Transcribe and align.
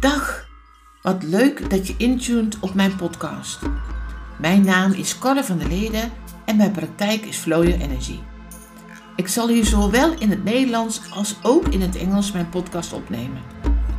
Dag, 0.00 0.48
wat 1.02 1.22
leuk 1.22 1.70
dat 1.70 1.86
je 1.86 1.94
intuned 1.96 2.58
op 2.60 2.74
mijn 2.74 2.96
podcast. 2.96 3.58
Mijn 4.38 4.64
naam 4.64 4.92
is 4.92 5.18
Corre 5.18 5.44
van 5.44 5.58
der 5.58 5.68
Leden 5.68 6.12
en 6.44 6.56
mijn 6.56 6.70
praktijk 6.70 7.24
is 7.24 7.36
Flow 7.36 7.64
Your 7.64 7.80
Energy. 7.80 8.18
Ik 9.16 9.28
zal 9.28 9.48
hier 9.48 9.64
zowel 9.64 10.12
in 10.18 10.30
het 10.30 10.44
Nederlands 10.44 11.00
als 11.10 11.36
ook 11.42 11.68
in 11.68 11.80
het 11.80 11.96
Engels 11.96 12.32
mijn 12.32 12.48
podcast 12.48 12.92
opnemen. 12.92 13.42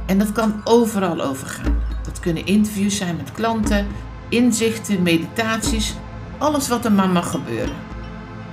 En 0.05 0.17
dat 0.17 0.31
kan 0.31 0.61
overal 0.63 1.21
overgaan. 1.21 1.81
Dat 2.03 2.19
kunnen 2.19 2.45
interviews 2.45 2.97
zijn 2.97 3.15
met 3.15 3.31
klanten, 3.31 3.87
inzichten, 4.29 5.01
meditaties, 5.01 5.95
alles 6.37 6.67
wat 6.67 6.85
er 6.85 6.91
maar 6.91 7.09
mag 7.09 7.31
gebeuren. 7.31 7.75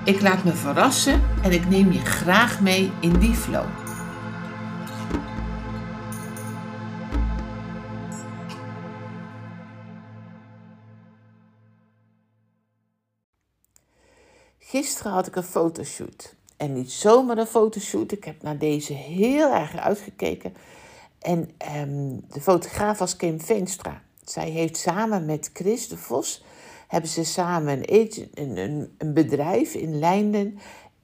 Ik 0.04 0.20
laat 0.20 0.44
me 0.44 0.52
verrassen 0.52 1.22
en 1.42 1.52
ik 1.52 1.68
neem 1.68 1.92
je 1.92 2.04
graag 2.04 2.60
mee 2.60 2.92
in 3.00 3.18
die 3.18 3.34
flow. 3.34 3.88
Gisteren 14.71 15.13
had 15.13 15.27
ik 15.27 15.36
een 15.36 15.43
fotoshoot. 15.43 16.35
En 16.57 16.72
niet 16.72 16.93
zomaar 16.93 17.39
een 17.39 17.46
fotoshoot. 17.46 18.13
Ik 18.13 18.25
heb 18.25 18.43
naar 18.43 18.59
deze 18.59 18.93
heel 18.93 19.53
erg 19.53 19.76
uitgekeken. 19.76 20.54
En 21.18 21.50
ehm, 21.59 22.17
de 22.29 22.40
fotograaf 22.40 22.99
was 22.99 23.17
Kim 23.17 23.40
Veenstra. 23.40 24.03
Zij 24.25 24.50
heeft 24.50 24.76
samen 24.76 25.25
met 25.25 25.50
Chris 25.53 25.89
de 25.89 25.96
Vos... 25.96 26.45
hebben 26.89 27.11
ze 27.11 27.25
samen 27.25 27.95
een, 27.95 28.29
een, 28.35 28.95
een 28.99 29.14
bedrijf 29.14 29.75
in 29.75 29.99
Leinden... 29.99 30.59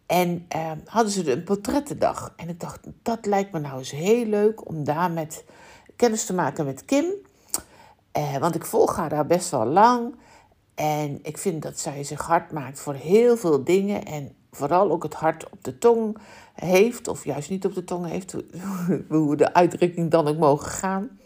En 0.06 0.44
ehm, 0.48 0.78
hadden 0.84 1.12
ze 1.12 1.32
een 1.32 1.44
portrettendag. 1.44 2.32
En 2.36 2.48
ik 2.48 2.60
dacht, 2.60 2.80
dat 3.02 3.26
lijkt 3.26 3.52
me 3.52 3.58
nou 3.58 3.78
eens 3.78 3.90
heel 3.90 4.26
leuk 4.26 4.68
om 4.68 4.84
daar 4.84 5.10
met 5.10 5.44
kennis 5.96 6.24
te 6.24 6.34
maken 6.34 6.64
met 6.64 6.84
Kim. 6.84 7.04
Eh, 8.12 8.36
want 8.36 8.54
ik 8.54 8.64
volg 8.64 8.96
haar 8.96 9.08
daar 9.08 9.26
best 9.26 9.50
wel 9.50 9.66
lang. 9.66 10.14
En 10.74 11.18
ik 11.22 11.38
vind 11.38 11.62
dat 11.62 11.78
zij 11.78 12.04
zich 12.04 12.20
hard 12.20 12.52
maakt 12.52 12.80
voor 12.80 12.94
heel 12.94 13.36
veel 13.36 13.64
dingen. 13.64 14.04
En 14.04 14.34
vooral 14.50 14.90
ook 14.90 15.02
het 15.02 15.14
hart 15.14 15.50
op 15.50 15.64
de 15.64 15.78
tong 15.78 16.16
heeft. 16.54 17.08
Of 17.08 17.24
juist 17.24 17.50
niet 17.50 17.64
op 17.64 17.74
de 17.74 17.84
tong 17.84 18.06
heeft. 18.06 18.34
Hoe 19.08 19.36
de 19.36 19.54
uitdrukking 19.54 20.10
dan 20.10 20.28
ook 20.28 20.38
mogen 20.38 20.70
gaan. 20.70 21.18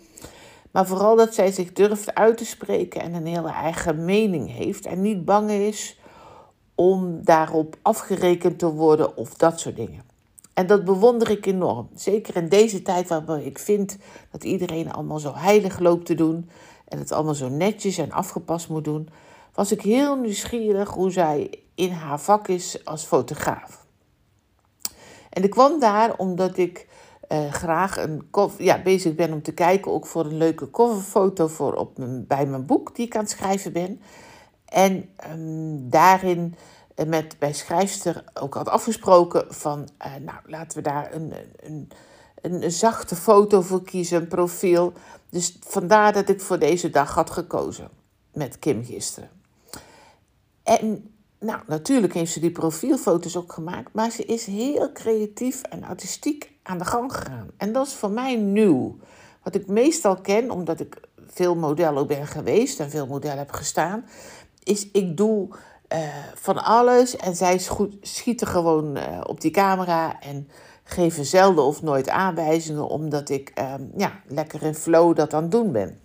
Maar 0.71 0.87
vooral 0.87 1.17
dat 1.17 1.35
zij 1.35 1.53
zich 1.53 1.73
durft 1.73 2.15
uit 2.15 2.37
te 2.37 2.45
spreken 2.45 3.01
en 3.01 3.15
een 3.15 3.27
hele 3.27 3.51
eigen 3.51 4.05
mening 4.05 4.53
heeft. 4.53 4.87
En 4.87 5.01
niet 5.01 5.25
bang 5.25 5.51
is 5.51 5.99
om 6.75 7.25
daarop 7.25 7.77
afgerekend 7.83 8.59
te 8.59 8.73
worden 8.73 9.17
of 9.17 9.35
dat 9.35 9.61
soort 9.61 9.77
dingen. 9.77 10.03
En 10.55 10.67
dat 10.67 10.85
bewonder 10.85 11.31
ik 11.31 11.47
enorm. 11.47 11.89
Zeker 11.95 12.37
in 12.37 12.49
deze 12.49 12.83
tijd 12.83 13.09
waarbij 13.09 13.43
ik 13.43 13.59
vind 13.59 13.97
dat 14.31 14.45
iedereen 14.45 14.93
allemaal 14.93 15.19
zo 15.19 15.35
heilig 15.35 15.79
loopt 15.79 16.07
te 16.07 16.15
doen. 16.15 16.51
En 16.89 16.99
het 16.99 17.13
allemaal 17.13 17.35
zo 17.35 17.49
netjes 17.49 17.99
en 17.99 18.13
afgepast 18.13 18.69
moet 18.69 18.85
doen 18.85 19.09
was 19.59 19.73
ik 19.73 19.83
heel 19.83 20.17
nieuwsgierig 20.17 20.91
hoe 20.91 21.11
zij 21.11 21.63
in 21.75 21.91
haar 21.91 22.21
vak 22.21 22.49
is 22.49 22.85
als 22.85 23.05
fotograaf. 23.05 23.87
En 25.31 25.43
ik 25.43 25.51
kwam 25.51 25.81
daar 25.81 26.17
omdat 26.17 26.57
ik 26.57 26.89
uh, 27.29 27.53
graag 27.53 27.97
een 27.97 28.31
ja, 28.59 28.83
bezig 28.83 29.15
ben 29.15 29.33
om 29.33 29.43
te 29.43 29.53
kijken 29.53 29.93
ook 29.93 30.07
voor 30.07 30.25
een 30.25 30.37
leuke 30.37 30.71
coverfoto 30.71 31.47
voor 31.47 31.75
op 31.75 31.99
mijn, 31.99 32.27
bij 32.27 32.47
mijn 32.47 32.67
boek 32.67 32.95
die 32.95 33.07
ik 33.07 33.15
aan 33.17 33.23
het 33.23 33.31
schrijven 33.31 33.73
ben. 33.73 34.01
En 34.65 35.11
um, 35.33 35.91
daarin 35.91 36.55
uh, 36.97 37.07
met 37.07 37.39
bij 37.39 37.53
schrijfster 37.53 38.25
ook 38.35 38.55
had 38.55 38.69
afgesproken 38.69 39.55
van, 39.55 39.89
uh, 40.07 40.15
nou 40.15 40.39
laten 40.47 40.79
we 40.79 40.85
daar 40.85 41.15
een, 41.15 41.35
een, 41.63 41.89
een, 42.41 42.63
een 42.63 42.73
zachte 42.73 43.17
foto 43.17 43.61
voor 43.61 43.83
kiezen, 43.83 44.21
een 44.21 44.29
profiel. 44.29 44.93
Dus 45.31 45.59
vandaar 45.61 46.13
dat 46.13 46.29
ik 46.29 46.41
voor 46.41 46.59
deze 46.59 46.91
dag 46.91 47.15
had 47.15 47.31
gekozen 47.31 47.89
met 48.33 48.59
Kim 48.59 48.85
gisteren. 48.85 49.38
En 50.69 51.11
nou, 51.41 51.61
natuurlijk 51.67 52.15
heeft 52.15 52.33
ze 52.33 52.41
die 52.41 52.51
profielfoto's 52.51 53.37
ook 53.37 53.53
gemaakt, 53.53 53.93
maar 53.93 54.11
ze 54.11 54.25
is 54.25 54.47
heel 54.47 54.93
creatief 54.93 55.63
en 55.63 55.85
artistiek 55.85 56.53
aan 56.63 56.79
de 56.79 56.85
gang 56.85 57.13
gegaan. 57.13 57.51
En 57.57 57.73
dat 57.73 57.87
is 57.87 57.95
voor 57.95 58.11
mij 58.11 58.37
nieuw. 58.37 58.97
Wat 59.43 59.55
ik 59.55 59.67
meestal 59.67 60.17
ken, 60.17 60.51
omdat 60.51 60.81
ik 60.81 61.01
veel 61.27 61.55
modellen 61.55 62.07
ben 62.07 62.27
geweest 62.27 62.81
en 62.81 62.91
veel 62.91 63.07
modellen 63.07 63.39
heb 63.39 63.51
gestaan, 63.51 64.07
is 64.63 64.91
ik 64.91 65.17
doe 65.17 65.49
uh, 65.93 65.99
van 66.35 66.65
alles 66.65 67.17
en 67.17 67.37
zij 67.37 67.61
schieten 68.01 68.47
gewoon 68.47 68.97
uh, 68.97 69.21
op 69.23 69.41
die 69.41 69.51
camera 69.51 70.21
en 70.21 70.49
geven 70.85 71.25
zelden 71.25 71.65
of 71.65 71.83
nooit 71.83 72.09
aanwijzingen, 72.09 72.89
omdat 72.89 73.29
ik 73.29 73.53
uh, 73.59 73.75
ja, 73.97 74.21
lekker 74.27 74.63
in 74.63 74.75
flow 74.75 75.17
dat 75.17 75.35
aan 75.35 75.43
het 75.43 75.51
doen 75.51 75.73
ben. 75.73 76.01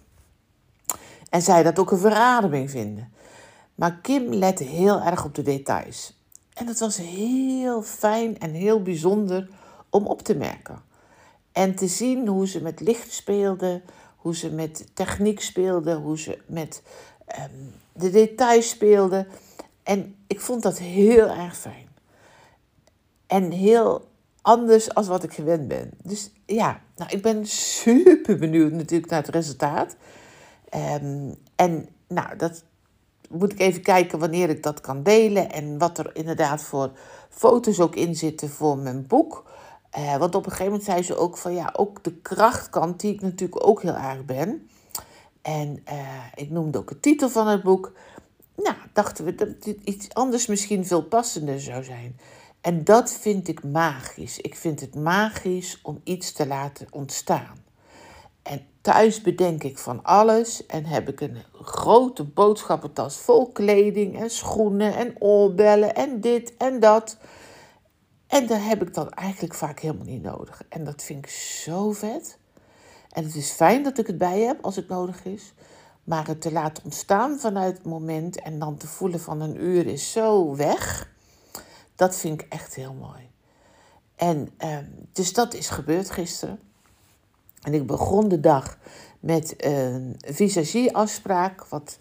En 1.30 1.42
zij 1.42 1.64
dat 1.64 1.80
ook 1.80 1.92
een 1.92 1.98
verademing 1.98 2.70
vinden. 2.70 3.13
Maar 3.76 4.00
Kim 4.02 4.34
lette 4.34 4.64
heel 4.64 5.02
erg 5.02 5.26
op 5.26 5.36
de 5.36 5.42
details. 5.42 6.18
En 6.54 6.68
het 6.68 6.80
was 6.80 6.98
heel 6.98 7.82
fijn 7.82 8.40
en 8.40 8.52
heel 8.52 8.82
bijzonder 8.82 9.50
om 9.90 10.06
op 10.06 10.22
te 10.22 10.36
merken. 10.36 10.82
En 11.52 11.76
te 11.76 11.88
zien 11.88 12.28
hoe 12.28 12.48
ze 12.48 12.62
met 12.62 12.80
licht 12.80 13.12
speelde, 13.12 13.82
hoe 14.16 14.36
ze 14.36 14.52
met 14.52 14.88
techniek 14.94 15.42
speelde, 15.42 15.94
hoe 15.94 16.20
ze 16.20 16.40
met 16.48 16.82
um, 17.40 17.74
de 17.94 18.10
details 18.10 18.70
speelde. 18.70 19.28
En 19.84 20.16
ik 20.28 20.40
vond 20.40 20.64
dat 20.64 20.80
heel 20.80 21.28
erg 21.28 21.58
fijn. 21.58 21.88
En 23.28 23.52
heel 23.52 24.08
anders 24.42 24.94
als 24.94 25.08
wat 25.08 25.24
ik 25.24 25.34
gewend 25.34 25.68
ben. 25.68 25.92
Dus 26.04 26.32
ja, 26.46 26.82
nou, 26.96 27.12
ik 27.12 27.22
ben 27.22 27.46
super 27.48 28.38
benieuwd 28.38 28.72
natuurlijk 28.72 29.12
naar 29.12 29.22
het 29.22 29.36
resultaat. 29.36 29.96
Um, 31.02 31.36
en 31.56 31.90
nou, 32.08 32.38
dat, 32.38 32.64
moet 33.34 33.52
ik 33.52 33.60
even 33.60 33.82
kijken 33.82 34.20
wanneer 34.20 34.50
ik 34.50 34.64
dat 34.64 34.82
kan 34.82 35.04
delen 35.04 35.52
en 35.52 35.78
wat 35.78 35.98
er 35.98 36.16
inderdaad 36.16 36.62
voor 36.62 36.92
foto's 37.30 37.80
ook 37.80 37.96
in 37.96 38.16
zitten 38.16 38.50
voor 38.50 38.78
mijn 38.78 39.08
boek. 39.08 39.44
Eh, 39.90 40.18
want 40.18 40.36
op 40.36 40.46
een 40.46 40.52
gegeven 40.52 40.72
moment 40.72 40.84
zei 40.84 41.04
ze 41.04 41.16
ook 41.16 41.38
van 41.38 41.54
ja, 41.54 41.74
ook 41.78 42.04
de 42.04 42.14
krachtkant, 42.14 43.00
die 43.00 43.14
ik 43.14 43.22
natuurlijk 43.22 43.68
ook 43.68 43.82
heel 43.82 43.96
erg 43.96 44.26
ben. 44.26 44.70
En 45.42 45.84
uh, 45.92 46.24
ik 46.36 46.50
noemde 46.50 46.78
ook 46.78 46.90
de 46.90 47.00
titel 47.00 47.30
van 47.30 47.48
het 47.48 47.64
boek. 47.64 47.92
Nou, 48.56 48.76
dachten 48.94 49.26
we 49.26 49.36
dat 49.36 49.48
iets 49.84 50.14
anders 50.14 50.48
misschien 50.48 50.86
veel 50.86 51.04
passender 51.04 51.62
zou 51.62 51.84
zijn. 51.84 52.20
En 52.62 52.84
dat 52.84 53.12
vind 53.12 53.48
ik 53.48 53.64
magisch. 53.64 54.38
Ik 54.40 54.56
vind 54.56 54.80
het 54.80 54.96
magisch 54.96 55.80
om 55.82 56.02
iets 56.04 56.32
te 56.32 56.48
laten 56.48 56.88
ontstaan. 56.92 57.63
En 58.44 58.66
thuis 58.82 59.22
bedenk 59.22 59.64
ik 59.64 59.78
van 59.78 60.04
alles 60.04 60.66
en 60.66 60.86
heb 60.86 61.10
ik 61.10 61.22
een 61.22 61.38
grote 61.62 62.24
boodschappentas 62.24 63.18
vol 63.18 63.52
kleding 63.52 64.20
en 64.20 64.30
schoenen 64.30 64.96
en 64.96 65.22
oorbellen 65.22 65.96
en 65.96 66.22
dit 66.22 66.58
en 66.58 66.80
dat. 66.80 67.18
En 68.28 68.48
daar 68.48 68.66
heb 68.66 68.82
ik 68.82 68.94
dan 68.94 69.10
eigenlijk 69.12 69.54
vaak 69.54 69.80
helemaal 69.80 70.06
niet 70.06 70.24
nodig. 70.24 70.62
En 70.70 70.84
dat 70.84 71.04
vind 71.04 71.26
ik 71.26 71.32
zo 71.32 71.92
vet. 71.92 72.38
En 73.10 73.24
het 73.24 73.36
is 73.36 73.52
fijn 73.52 73.84
dat 73.84 73.98
ik 73.98 74.08
het 74.08 74.18
bij 74.18 74.40
heb 74.40 74.64
als 74.64 74.76
het 74.76 74.88
nodig 74.88 75.26
is. 75.26 75.54
Maar 76.04 76.28
het 76.28 76.42
te 76.42 76.52
laten 76.52 76.84
ontstaan 76.84 77.40
vanuit 77.40 77.78
het 77.78 77.86
moment 77.86 78.42
en 78.42 78.60
dan 78.60 78.78
te 78.78 78.88
voelen 78.88 79.20
van 79.20 79.42
een 79.42 79.64
uur 79.64 79.88
is 79.88 80.12
zo 80.12 80.56
weg. 80.56 81.12
Dat 81.96 82.16
vind 82.16 82.42
ik 82.42 82.48
echt 82.50 82.76
heel 82.76 82.94
mooi. 82.94 83.30
En 84.16 84.50
eh, 84.58 84.78
dus 85.12 85.34
dat 85.34 85.54
is 85.54 85.70
gebeurd 85.70 86.10
gisteren. 86.10 86.60
En 87.64 87.74
ik 87.74 87.88
begon 87.88 88.28
de 88.28 88.40
dag 88.40 88.78
met 89.20 89.54
een 89.58 90.16
visagieafspraak, 90.26 91.66
wat 91.66 91.98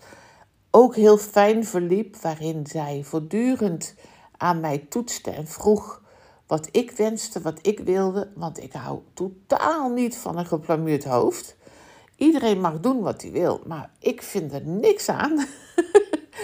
ook 0.71 0.97
heel 0.97 1.19
fijn 1.19 1.65
verliep, 1.65 2.17
waarin 2.17 2.67
zij 2.67 3.00
voortdurend 3.05 3.95
aan 4.37 4.61
mij 4.61 4.87
toetste 4.89 5.31
en 5.31 5.47
vroeg 5.47 6.03
wat 6.47 6.69
ik 6.71 6.91
wenste, 6.91 7.41
wat 7.41 7.59
ik 7.62 7.81
wilde, 7.81 8.28
want 8.34 8.62
ik 8.62 8.72
hou 8.72 9.01
totaal 9.15 9.91
niet 9.91 10.17
van 10.17 10.39
een 10.39 10.47
geplamuurd 10.47 11.04
hoofd. 11.04 11.57
Iedereen 12.16 12.60
mag 12.60 12.81
doen 12.81 13.01
wat 13.01 13.22
hij 13.22 13.31
wil, 13.31 13.60
maar 13.66 13.91
ik 13.98 14.22
vind 14.22 14.53
er 14.53 14.66
niks 14.66 15.09
aan. 15.09 15.47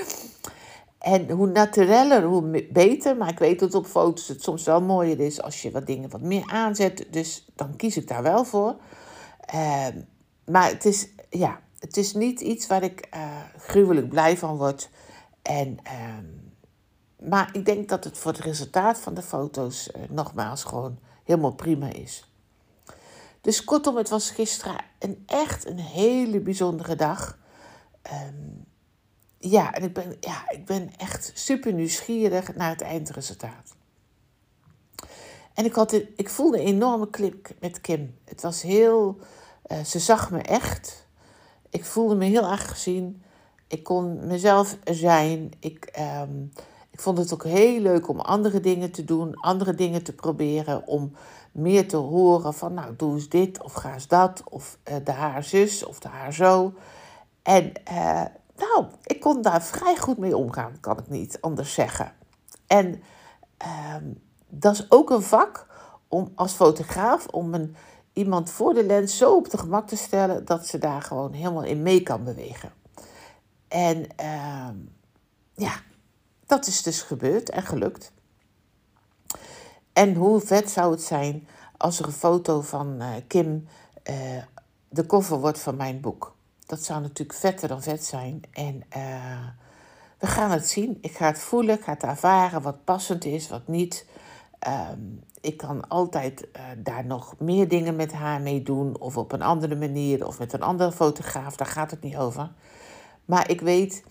en 0.99 1.31
hoe 1.31 1.47
natureller, 1.47 2.23
hoe 2.23 2.67
beter. 2.73 3.17
Maar 3.17 3.29
ik 3.29 3.39
weet 3.39 3.59
dat 3.59 3.75
op 3.75 3.87
foto's 3.87 4.29
het 4.29 4.43
soms 4.43 4.65
wel 4.65 4.81
mooier 4.81 5.21
is 5.21 5.43
als 5.43 5.63
je 5.63 5.71
wat 5.71 5.87
dingen 5.87 6.11
wat 6.11 6.21
meer 6.21 6.45
aanzet. 6.47 7.07
Dus 7.11 7.49
dan 7.55 7.77
kies 7.77 7.97
ik 7.97 8.09
daar 8.09 8.23
wel 8.23 8.45
voor. 8.45 8.77
Ehm, 9.49 10.01
maar 10.45 10.69
het 10.69 10.85
is, 10.85 11.09
ja, 11.31 11.61
het 11.79 11.97
is 11.97 12.15
niet 12.15 12.41
iets 12.41 12.67
waar 12.67 12.83
ik 12.83 13.09
uh, 13.15 13.41
gruwelijk 13.59 14.09
blij 14.09 14.37
van 14.37 14.57
word. 14.57 14.91
En, 15.43 15.79
ehm, 15.83 16.27
maar 17.29 17.51
ik 17.53 17.65
denk 17.65 17.89
dat 17.89 18.05
het 18.05 18.19
voor 18.19 18.33
het 18.33 18.41
resultaat 18.41 18.99
van 18.99 19.15
de 19.15 19.23
foto's 19.23 19.91
uh, 19.97 20.03
nogmaals 20.09 20.65
gewoon 20.65 20.99
helemaal 21.25 21.55
prima 21.55 21.93
is. 21.93 22.33
Dus 23.41 23.65
kortom, 23.65 23.97
het 23.97 24.09
was 24.09 24.31
gisteren 24.31 24.77
een 24.99 25.23
echt 25.27 25.67
een 25.67 25.79
hele 25.79 26.41
bijzondere 26.41 26.97
dag. 26.97 27.39
Um, 28.13 28.65
ja, 29.39 29.73
en 29.75 29.83
ik 29.83 29.93
ben, 29.93 30.17
ja, 30.21 30.51
ik 30.51 30.67
ben 30.67 30.91
echt 30.97 31.31
super 31.35 31.73
nieuwsgierig 31.73 32.55
naar 32.55 32.71
het 32.71 32.81
eindresultaat. 32.81 33.77
En 35.59 35.65
ik, 35.65 35.73
had, 35.73 35.93
ik 36.17 36.29
voelde 36.29 36.61
een 36.61 36.67
enorme 36.67 37.11
klik 37.11 37.55
met 37.61 37.81
Kim. 37.81 38.15
Het 38.25 38.43
was 38.43 38.63
heel 38.63 39.19
Eh, 39.69 39.85
ze 39.85 39.99
zag 39.99 40.31
me 40.31 40.39
echt. 40.39 41.07
Ik 41.71 41.85
voelde 41.85 42.15
me 42.15 42.25
heel 42.25 42.51
erg 42.51 42.69
gezien. 42.69 43.23
Ik 43.67 43.83
kon 43.83 44.27
mezelf 44.27 44.77
zijn. 44.85 45.51
Ik, 45.61 45.85
ehm, 45.85 46.43
ik 46.91 47.01
vond 47.01 47.19
het 47.19 47.33
ook 47.33 47.45
heel 47.45 47.81
leuk 47.81 48.09
om 48.09 48.21
andere 48.21 48.61
dingen 48.61 48.91
te 48.91 49.05
doen, 49.05 49.35
andere 49.35 49.75
dingen 49.75 50.03
te 50.03 50.13
proberen. 50.15 50.87
Om 50.87 51.13
meer 51.53 51.89
te 51.89 51.97
horen 51.97 52.55
van, 52.55 52.75
nou, 52.75 52.97
doe 52.97 53.15
eens 53.15 53.29
dit 53.29 53.63
of 53.63 53.73
ga 53.73 53.93
eens 53.95 54.09
dat. 54.09 54.43
Of 54.45 54.79
uh, 54.91 54.95
de 55.05 55.13
haar 55.13 55.45
zus 55.45 55.85
of 55.85 55.99
de 55.99 56.09
haar 56.09 56.33
zo. 56.33 56.73
En 57.43 57.73
uh, 57.91 58.25
nou, 58.57 58.87
ik 59.05 59.21
kon 59.21 59.43
daar 59.43 59.63
vrij 59.63 59.97
goed 59.97 60.19
mee 60.19 60.37
omgaan, 60.37 60.81
kan 60.81 60.99
ik 60.99 61.09
niet 61.09 61.39
anders 61.41 61.75
zeggen. 61.75 62.13
En 62.67 63.03
ehm, 63.57 64.05
dat 64.49 64.75
is 64.75 64.91
ook 64.91 65.11
een 65.11 65.23
vak 65.23 65.67
om 66.09 66.33
als 66.35 66.53
fotograaf 66.53 67.27
om 67.27 67.55
een, 67.55 67.77
iemand 68.13 68.51
voor 68.51 68.75
de 68.75 68.85
lens 68.85 69.17
zo 69.17 69.35
op 69.35 69.51
de 69.51 69.59
gemak 69.59 69.89
te 69.89 69.97
stellen 69.97 70.45
dat 70.45 70.67
ze 70.67 70.79
daar 70.79 71.03
gewoon 71.03 71.33
helemaal 71.33 71.65
in 71.65 71.83
mee 71.83 72.03
kan 72.03 72.25
bewegen. 72.25 72.73
En 73.69 74.07
uh, 74.21 74.69
ja, 75.55 75.73
dat 76.47 76.67
is 76.67 76.83
dus 76.83 77.03
gebeurd 77.03 77.51
en 77.51 77.63
gelukt. 77.63 78.13
En 79.93 80.15
hoe 80.15 80.41
vet 80.41 80.71
zou 80.71 80.91
het 80.91 81.03
zijn 81.03 81.49
als 81.77 81.99
er 81.99 82.07
een 82.07 82.13
foto 82.13 82.61
van 82.61 82.97
uh, 82.99 83.09
Kim 83.27 83.67
uh, 84.11 84.43
de 84.89 85.07
koffer 85.07 85.41
wordt 85.41 85.59
van 85.59 85.77
mijn 85.77 86.01
boek. 86.01 86.37
Dat 86.67 86.83
zou 86.85 87.01
natuurlijk 87.01 87.39
vetter 87.39 87.69
dan 87.69 87.83
vet 87.83 88.05
zijn. 88.05 88.41
En 88.53 88.83
uh, 88.97 89.47
we 90.19 90.27
gaan 90.27 90.51
het 90.51 90.69
zien. 90.69 90.99
Ik 91.01 91.17
ga 91.17 91.27
het 91.27 91.39
voelen, 91.39 91.75
ik 91.75 91.85
ga 91.85 91.93
het 91.93 92.03
ervaren 92.03 92.63
wat 92.63 92.85
passend 92.85 93.25
is, 93.25 93.49
wat 93.49 93.69
niet. 93.69 94.07
Um, 94.67 95.21
ik 95.41 95.57
kan 95.57 95.89
altijd 95.89 96.49
uh, 96.57 96.63
daar 96.79 97.07
nog 97.07 97.35
meer 97.39 97.69
dingen 97.69 97.97
met 97.97 98.13
haar 98.13 98.41
mee 98.41 98.63
doen, 98.63 98.99
of 99.01 99.17
op 99.17 99.33
een 99.33 99.43
andere 99.43 99.77
manier, 99.77 100.27
of 100.27 100.39
met 100.39 100.53
een 100.53 100.63
andere 100.63 100.93
fotograaf, 100.93 101.57
daar 101.57 101.67
gaat 101.67 101.91
het 101.91 102.03
niet 102.03 102.17
over. 102.17 102.51
Maar 103.25 103.51
ik 103.51 103.61
weet, 103.61 104.05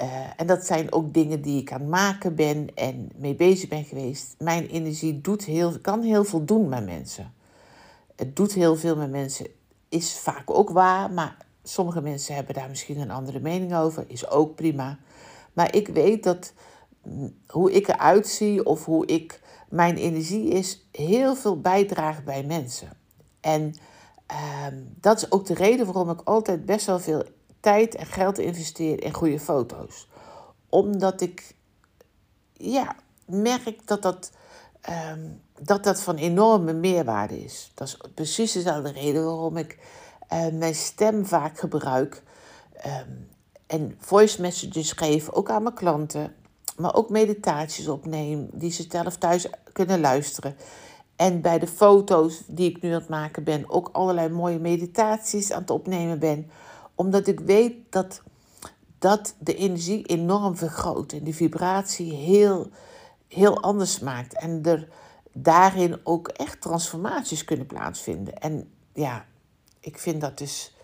uh, 0.00 0.06
en 0.36 0.46
dat 0.46 0.66
zijn 0.66 0.92
ook 0.92 1.14
dingen 1.14 1.42
die 1.42 1.60
ik 1.60 1.72
aan 1.72 1.80
het 1.80 1.88
maken 1.88 2.34
ben 2.34 2.74
en 2.74 3.10
mee 3.16 3.34
bezig 3.34 3.68
ben 3.68 3.84
geweest. 3.84 4.34
Mijn 4.38 4.66
energie 4.66 5.20
doet 5.20 5.44
heel, 5.44 5.78
kan 5.80 6.02
heel 6.02 6.24
veel 6.24 6.44
doen 6.44 6.68
met 6.68 6.84
mensen. 6.84 7.32
Het 8.16 8.36
doet 8.36 8.52
heel 8.52 8.76
veel 8.76 8.96
met 8.96 9.10
mensen, 9.10 9.46
is 9.88 10.18
vaak 10.18 10.50
ook 10.50 10.70
waar, 10.70 11.10
maar 11.10 11.36
sommige 11.62 12.00
mensen 12.00 12.34
hebben 12.34 12.54
daar 12.54 12.68
misschien 12.68 12.98
een 12.98 13.10
andere 13.10 13.40
mening 13.40 13.74
over, 13.74 14.04
is 14.06 14.28
ook 14.28 14.54
prima. 14.54 14.98
Maar 15.52 15.74
ik 15.74 15.88
weet 15.88 16.22
dat 16.22 16.52
hoe 17.46 17.72
ik 17.72 17.88
eruit 17.88 18.26
zie 18.26 18.64
of 18.64 18.84
hoe 18.84 19.06
ik 19.06 19.40
mijn 19.68 19.96
energie 19.96 20.48
is, 20.48 20.86
heel 20.92 21.34
veel 21.36 21.60
bijdraagt 21.60 22.24
bij 22.24 22.44
mensen. 22.44 22.88
En 23.40 23.74
uh, 24.30 24.66
dat 25.00 25.16
is 25.16 25.30
ook 25.30 25.46
de 25.46 25.54
reden 25.54 25.86
waarom 25.86 26.10
ik 26.10 26.20
altijd 26.24 26.64
best 26.64 26.86
wel 26.86 27.00
veel 27.00 27.24
tijd 27.60 27.94
en 27.94 28.06
geld 28.06 28.38
investeer 28.38 29.02
in 29.02 29.12
goede 29.12 29.40
foto's. 29.40 30.08
Omdat 30.68 31.20
ik 31.20 31.54
ja, 32.52 32.96
merk 33.26 33.86
dat 33.86 34.02
dat, 34.02 34.32
um, 35.14 35.40
dat 35.60 35.84
dat 35.84 36.00
van 36.00 36.16
enorme 36.16 36.72
meerwaarde 36.72 37.44
is. 37.44 37.72
Dat 37.74 37.88
is 37.88 37.98
precies 38.14 38.52
dezelfde 38.52 38.92
reden 38.92 39.24
waarom 39.24 39.56
ik 39.56 39.78
uh, 40.32 40.46
mijn 40.52 40.74
stem 40.74 41.26
vaak 41.26 41.58
gebruik. 41.58 42.22
Um, 42.86 43.28
en 43.66 43.96
voice 43.98 44.40
messages 44.40 44.92
geef, 44.92 45.30
ook 45.30 45.50
aan 45.50 45.62
mijn 45.62 45.74
klanten. 45.74 46.34
Maar 46.76 46.94
ook 46.94 47.10
meditaties 47.10 47.88
opneem, 47.88 48.48
die 48.52 48.70
ze 48.70 48.86
zelf 48.88 49.16
thuis 49.16 49.46
kunnen 49.72 50.00
luisteren. 50.00 50.56
En 51.16 51.40
bij 51.40 51.58
de 51.58 51.66
foto's 51.66 52.42
die 52.46 52.70
ik 52.70 52.82
nu 52.82 52.88
aan 52.88 53.00
het 53.00 53.08
maken 53.08 53.44
ben, 53.44 53.70
ook 53.70 53.88
allerlei 53.92 54.28
mooie 54.28 54.58
meditaties 54.58 55.52
aan 55.52 55.60
het 55.60 55.70
opnemen 55.70 56.18
ben. 56.18 56.50
Omdat 56.94 57.26
ik 57.26 57.40
weet 57.40 57.74
dat 57.90 58.22
dat 58.98 59.34
de 59.38 59.54
energie 59.54 60.06
enorm 60.06 60.56
vergroot 60.56 61.12
en 61.12 61.24
die 61.24 61.34
vibratie 61.34 62.12
heel, 62.12 62.70
heel 63.28 63.62
anders 63.62 63.98
maakt. 63.98 64.38
En 64.38 64.60
er 64.62 64.88
daarin 65.32 66.00
ook 66.02 66.28
echt 66.28 66.60
transformaties 66.60 67.44
kunnen 67.44 67.66
plaatsvinden. 67.66 68.38
En 68.38 68.70
ja, 68.92 69.24
ik 69.80 69.98
vind 69.98 70.20
dat 70.20 70.38
dus 70.38 70.74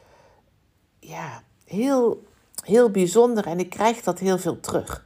ja, 0.99 1.43
heel, 1.65 2.25
heel 2.65 2.91
bijzonder 2.91 3.47
en 3.47 3.59
ik 3.59 3.71
krijg 3.71 4.01
dat 4.03 4.19
heel 4.19 4.39
veel 4.39 4.61
terug. 4.61 5.05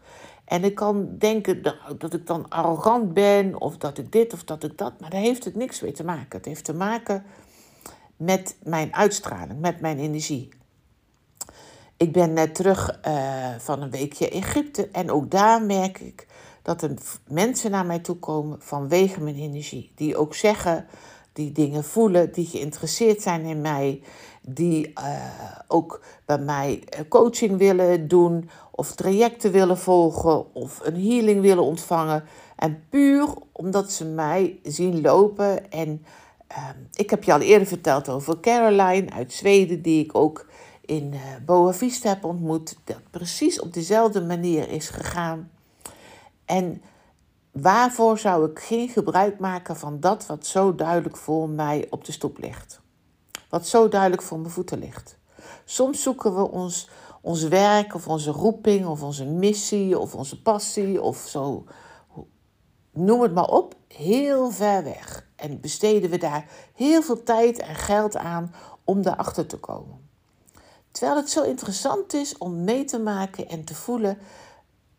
En 0.54 0.64
ik 0.64 0.74
kan 0.74 1.18
denken 1.18 1.62
dat 1.98 2.12
ik 2.14 2.26
dan 2.26 2.48
arrogant 2.48 3.14
ben 3.14 3.60
of 3.60 3.76
dat 3.76 3.98
ik 3.98 4.12
dit 4.12 4.32
of 4.32 4.44
dat 4.44 4.64
ik 4.64 4.78
dat, 4.78 5.00
maar 5.00 5.10
daar 5.10 5.20
heeft 5.20 5.44
het 5.44 5.54
niks 5.54 5.80
mee 5.80 5.92
te 5.92 6.04
maken. 6.04 6.36
Het 6.36 6.44
heeft 6.44 6.64
te 6.64 6.74
maken 6.74 7.24
met 8.16 8.56
mijn 8.62 8.94
uitstraling, 8.94 9.60
met 9.60 9.80
mijn 9.80 9.98
energie. 9.98 10.48
Ik 11.96 12.12
ben 12.12 12.32
net 12.32 12.54
terug 12.54 13.00
uh, 13.06 13.54
van 13.58 13.82
een 13.82 13.90
weekje 13.90 14.28
Egypte 14.28 14.88
en 14.92 15.10
ook 15.10 15.30
daar 15.30 15.62
merk 15.62 16.00
ik 16.00 16.26
dat 16.62 16.82
er 16.82 16.90
mensen 17.28 17.70
naar 17.70 17.86
mij 17.86 17.98
toe 17.98 18.16
komen 18.16 18.62
vanwege 18.62 19.20
mijn 19.20 19.36
energie. 19.36 19.92
Die 19.94 20.16
ook 20.16 20.34
zeggen, 20.34 20.86
die 21.34 21.52
dingen 21.52 21.84
voelen, 21.84 22.32
die 22.32 22.46
geïnteresseerd 22.46 23.22
zijn 23.22 23.44
in 23.44 23.60
mij, 23.60 24.00
die 24.40 24.92
uh, 24.98 25.04
ook 25.68 26.00
bij 26.24 26.38
mij 26.38 26.82
eh, 26.88 27.00
coaching 27.08 27.58
willen 27.58 28.08
doen 28.08 28.50
of 28.70 28.94
trajecten 28.94 29.52
willen 29.52 29.78
volgen 29.78 30.54
of 30.54 30.80
een 30.82 31.06
healing 31.06 31.40
willen 31.40 31.64
ontvangen. 31.64 32.24
En 32.56 32.84
puur 32.88 33.28
omdat 33.52 33.92
ze 33.92 34.04
mij 34.04 34.58
zien 34.62 35.00
lopen. 35.00 35.70
En 35.70 36.04
uh, 36.50 36.68
ik 36.94 37.10
heb 37.10 37.24
je 37.24 37.32
al 37.32 37.40
eerder 37.40 37.68
verteld 37.68 38.08
over 38.08 38.40
Caroline 38.40 39.10
uit 39.10 39.32
Zweden, 39.32 39.82
die 39.82 40.04
ik 40.04 40.14
ook 40.14 40.46
in 40.80 41.10
uh, 41.12 41.20
Boa 41.46 41.72
Vista 41.72 42.08
heb 42.08 42.24
ontmoet. 42.24 42.76
Dat 42.84 43.00
precies 43.10 43.60
op 43.60 43.72
dezelfde 43.72 44.22
manier 44.22 44.70
is 44.70 44.88
gegaan. 44.88 45.50
En 46.44 46.82
waarvoor 47.54 48.18
zou 48.18 48.50
ik 48.50 48.58
geen 48.58 48.88
gebruik 48.88 49.38
maken 49.38 49.76
van 49.76 50.00
dat 50.00 50.26
wat 50.26 50.46
zo 50.46 50.74
duidelijk 50.74 51.16
voor 51.16 51.48
mij 51.48 51.86
op 51.90 52.04
de 52.04 52.12
stoep 52.12 52.38
ligt? 52.38 52.80
Wat 53.48 53.66
zo 53.66 53.88
duidelijk 53.88 54.22
voor 54.22 54.38
mijn 54.38 54.52
voeten 54.52 54.78
ligt. 54.78 55.16
Soms 55.64 56.02
zoeken 56.02 56.36
we 56.36 56.50
ons, 56.50 56.88
ons 57.20 57.42
werk 57.42 57.94
of 57.94 58.08
onze 58.08 58.30
roeping 58.30 58.86
of 58.86 59.02
onze 59.02 59.24
missie 59.24 59.98
of 59.98 60.14
onze 60.14 60.42
passie 60.42 61.02
of 61.02 61.16
zo, 61.16 61.64
noem 62.92 63.22
het 63.22 63.34
maar 63.34 63.48
op, 63.48 63.74
heel 63.88 64.50
ver 64.50 64.84
weg. 64.84 65.26
En 65.36 65.60
besteden 65.60 66.10
we 66.10 66.18
daar 66.18 66.46
heel 66.74 67.02
veel 67.02 67.22
tijd 67.22 67.58
en 67.58 67.74
geld 67.74 68.16
aan 68.16 68.54
om 68.84 69.02
daarachter 69.02 69.46
te 69.46 69.58
komen. 69.58 70.08
Terwijl 70.90 71.16
het 71.16 71.30
zo 71.30 71.42
interessant 71.42 72.12
is 72.12 72.38
om 72.38 72.64
mee 72.64 72.84
te 72.84 72.98
maken 72.98 73.48
en 73.48 73.64
te 73.64 73.74
voelen, 73.74 74.18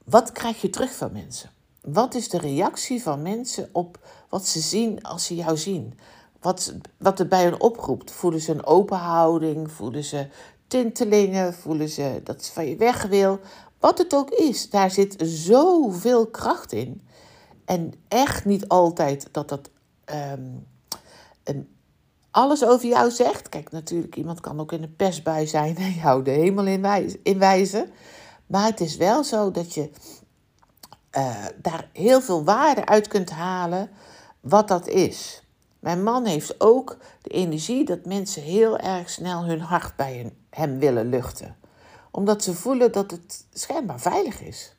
wat 0.04 0.32
krijg 0.32 0.62
je 0.62 0.70
terug 0.70 0.96
van 0.96 1.12
mensen? 1.12 1.55
Wat 1.86 2.16
is 2.16 2.30
de 2.30 2.38
reactie 2.38 3.02
van 3.02 3.22
mensen 3.22 3.70
op 3.72 4.00
wat 4.30 4.48
ze 4.48 4.60
zien 4.60 5.04
als 5.04 5.26
ze 5.26 5.36
jou 5.36 5.58
zien? 5.58 6.00
Wat, 6.40 6.74
wat 6.98 7.18
het 7.18 7.30
bij 7.30 7.44
hen 7.44 7.62
oproept. 7.62 8.12
Voelen 8.12 8.42
ze 8.42 8.52
een 8.52 8.66
open 8.66 8.98
houding? 8.98 9.72
Voelen 9.72 10.04
ze 10.04 10.28
tintelingen? 10.68 11.54
Voelen 11.54 11.90
ze 11.90 12.22
dat 12.24 12.44
ze 12.44 12.52
van 12.52 12.68
je 12.68 12.76
weg 12.76 13.04
wil? 13.04 13.40
Wat 13.80 13.98
het 13.98 14.16
ook 14.16 14.30
is, 14.30 14.70
daar 14.70 14.92
zit 14.92 15.16
zoveel 15.18 16.28
kracht 16.28 16.72
in. 16.72 17.08
En 17.66 17.94
echt 18.08 18.46
niet 18.46 18.68
altijd 18.68 19.28
dat 19.32 19.50
dat 19.50 19.70
een, 21.44 21.68
alles 22.32 22.66
over 22.66 22.88
jou 22.88 23.12
zegt. 23.12 23.50
Kijk, 23.50 23.72
natuurlijk, 23.72 24.16
iemand 24.16 24.40
kan 24.40 24.60
ook 24.60 24.72
in 24.72 24.84
een 24.84 24.96
pestbui 24.96 25.48
zijn 25.48 25.78
en 25.78 25.92
jou 25.92 26.24
de 26.24 26.32
hemel 26.32 26.66
in 27.24 27.40
wijzen. 27.40 27.90
Maar 28.48 28.66
het 28.66 28.80
is 28.82 28.98
wel 28.98 29.24
zo 29.24 29.52
dat 29.52 29.74
je 29.74 29.90
uh, 31.18 31.46
daar 31.62 31.90
heel 31.94 32.22
veel 32.22 32.44
waarde 32.44 32.86
uit 32.86 33.08
kunt 33.08 33.30
halen 33.30 33.90
wat 34.40 34.68
dat 34.68 34.88
is. 34.88 35.44
Mijn 35.80 36.04
man 36.04 36.26
heeft 36.26 36.62
ook 36.62 36.98
de 37.22 37.30
energie 37.30 37.86
dat 37.86 38.06
mensen 38.06 38.42
heel 38.42 38.78
erg 38.78 39.10
snel 39.10 39.46
hun 39.46 39.60
hart 39.60 39.96
bij 39.96 40.32
hem 40.50 40.80
willen 40.80 41.10
luchten. 41.10 41.56
Omdat 42.12 42.44
ze 42.44 42.54
voelen 42.54 42.92
dat 42.92 43.12
het 43.12 43.46
schijnbaar 43.54 44.00
veilig 44.00 44.42
is. 44.42 44.76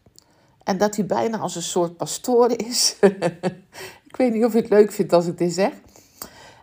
En 0.65 0.79
dat 0.79 0.97
hij 0.97 1.07
bijna 1.07 1.39
als 1.39 1.57
een 1.57 1.63
soort 1.63 1.97
pastoor 1.97 2.51
is. 2.51 2.97
ik 4.09 4.17
weet 4.17 4.33
niet 4.33 4.45
of 4.45 4.53
je 4.53 4.59
het 4.59 4.71
leuk 4.71 4.93
vindt 4.93 5.13
als 5.13 5.27
ik 5.27 5.39
dit 5.39 5.53
zeg. 5.53 5.73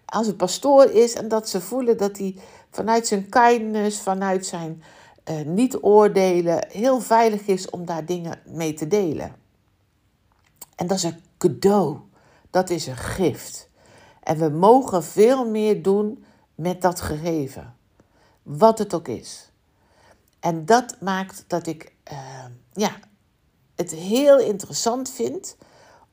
Als 0.05 0.27
een 0.27 0.35
pastoor 0.35 0.85
is 0.85 1.13
en 1.13 1.27
dat 1.27 1.49
ze 1.49 1.61
voelen 1.61 1.97
dat 1.97 2.17
hij 2.17 2.35
vanuit 2.71 3.07
zijn 3.07 3.29
kindness, 3.29 3.99
vanuit 3.99 4.45
zijn 4.45 4.83
uh, 5.29 5.41
niet 5.45 5.77
oordelen, 5.81 6.67
heel 6.69 7.01
veilig 7.01 7.45
is 7.45 7.69
om 7.69 7.85
daar 7.85 8.05
dingen 8.05 8.39
mee 8.45 8.73
te 8.73 8.87
delen. 8.87 9.42
En 10.83 10.89
dat 10.89 10.97
is 10.97 11.03
een 11.03 11.23
cadeau. 11.37 11.97
Dat 12.49 12.69
is 12.69 12.87
een 12.87 12.97
gift. 12.97 13.69
En 14.23 14.37
we 14.37 14.49
mogen 14.49 15.03
veel 15.03 15.49
meer 15.49 15.81
doen 15.81 16.25
met 16.55 16.81
dat 16.81 17.01
gegeven. 17.01 17.75
Wat 18.41 18.77
het 18.77 18.93
ook 18.93 19.07
is. 19.07 19.51
En 20.39 20.65
dat 20.65 20.95
maakt 20.99 21.43
dat 21.47 21.67
ik 21.67 21.93
uh, 22.11 22.45
ja, 22.73 22.91
het 23.75 23.91
heel 23.91 24.39
interessant 24.39 25.09
vind 25.09 25.55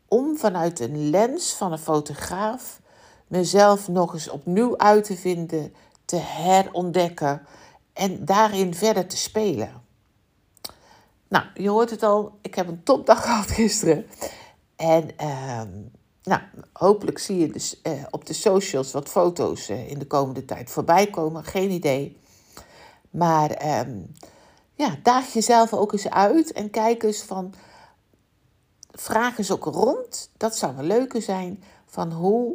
om 0.08 0.36
vanuit 0.36 0.80
een 0.80 1.10
lens 1.10 1.52
van 1.52 1.72
een 1.72 1.78
fotograaf 1.78 2.80
mezelf 3.26 3.88
nog 3.88 4.12
eens 4.12 4.28
opnieuw 4.28 4.78
uit 4.78 5.04
te 5.04 5.16
vinden 5.16 5.74
te 6.04 6.16
herontdekken 6.16 7.46
en 7.92 8.24
daarin 8.24 8.74
verder 8.74 9.06
te 9.06 9.16
spelen. 9.16 9.82
Nou, 11.28 11.44
je 11.54 11.68
hoort 11.68 11.90
het 11.90 12.02
al, 12.02 12.38
ik 12.42 12.54
heb 12.54 12.68
een 12.68 12.82
topdag 12.82 13.22
gehad 13.26 13.50
gisteren. 13.50 14.06
En 14.80 15.16
ehm, 15.16 15.68
nou, 16.22 16.40
hopelijk 16.72 17.18
zie 17.18 17.38
je 17.38 17.48
dus 17.48 17.80
uh, 17.82 17.92
op 18.10 18.26
de 18.26 18.32
socials 18.32 18.92
wat 18.92 19.08
foto's 19.08 19.70
uh, 19.70 19.90
in 19.90 19.98
de 19.98 20.06
komende 20.06 20.44
tijd 20.44 20.70
voorbij 20.70 21.06
komen. 21.06 21.44
Geen 21.44 21.70
idee. 21.70 22.16
Maar 23.10 23.80
um, 23.86 24.14
ja, 24.74 24.96
daag 25.02 25.32
jezelf 25.32 25.72
ook 25.72 25.92
eens 25.92 26.10
uit 26.10 26.52
en 26.52 26.70
kijk 26.70 27.02
eens 27.02 27.22
van. 27.22 27.54
Vraag 28.90 29.38
eens 29.38 29.50
ook 29.50 29.64
rond, 29.64 30.30
dat 30.36 30.56
zou 30.56 30.76
een 30.76 30.86
leuke 30.86 31.20
zijn, 31.20 31.62
van 31.86 32.12
hoe 32.12 32.54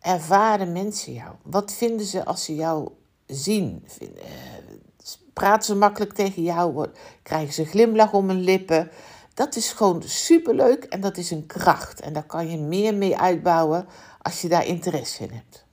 ervaren 0.00 0.72
mensen 0.72 1.12
jou? 1.12 1.34
Wat 1.42 1.72
vinden 1.72 2.06
ze 2.06 2.24
als 2.24 2.44
ze 2.44 2.54
jou 2.54 2.88
zien? 3.26 3.84
Uh, 4.02 4.08
praten 5.32 5.64
ze 5.64 5.74
makkelijk 5.74 6.12
tegen 6.12 6.42
jou? 6.42 6.86
Krijgen 7.22 7.54
ze 7.54 7.60
een 7.60 7.66
glimlach 7.66 8.12
om 8.12 8.28
hun 8.28 8.40
lippen? 8.40 8.90
Dat 9.34 9.56
is 9.56 9.72
gewoon 9.72 10.02
superleuk 10.02 10.84
en 10.84 11.00
dat 11.00 11.16
is 11.16 11.30
een 11.30 11.46
kracht. 11.46 12.00
En 12.00 12.12
daar 12.12 12.26
kan 12.26 12.50
je 12.50 12.58
meer 12.58 12.94
mee 12.94 13.16
uitbouwen 13.16 13.86
als 14.22 14.40
je 14.40 14.48
daar 14.48 14.66
interesse 14.66 15.22
in 15.22 15.30
hebt. 15.30 15.66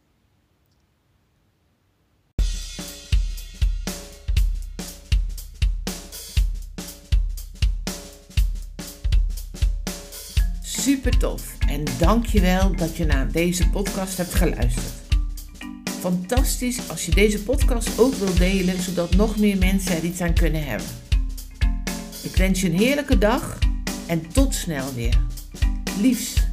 Super 10.62 11.18
tof 11.18 11.58
en 11.68 11.84
dankjewel 12.00 12.76
dat 12.76 12.96
je 12.98 13.06
naar 13.06 13.32
deze 13.32 13.70
podcast 13.70 14.18
hebt 14.18 14.34
geluisterd. 14.34 14.94
Fantastisch 16.00 16.90
als 16.90 17.06
je 17.06 17.12
deze 17.12 17.44
podcast 17.44 18.00
ook 18.00 18.14
wilt 18.14 18.38
delen, 18.38 18.82
zodat 18.82 19.16
nog 19.16 19.38
meer 19.38 19.58
mensen 19.58 19.96
er 19.96 20.04
iets 20.04 20.22
aan 20.22 20.34
kunnen 20.34 20.64
hebben. 20.66 21.11
Ik 22.24 22.36
wens 22.36 22.62
je 22.62 22.68
een 22.68 22.78
heerlijke 22.78 23.18
dag 23.18 23.58
en 24.08 24.28
tot 24.28 24.54
snel 24.54 24.94
weer. 24.94 25.20
Liefs. 26.02 26.51